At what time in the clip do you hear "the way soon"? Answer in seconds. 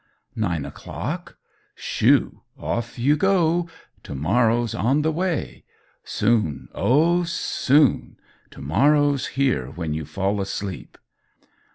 5.03-6.69